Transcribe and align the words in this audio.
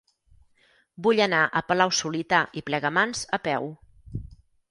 Vull 1.07 1.21
anar 1.25 1.41
a 1.45 1.61
Palau-solità 1.67 2.41
i 2.61 2.65
Plegamans 2.69 3.23
a 3.39 3.41
peu. 3.49 3.67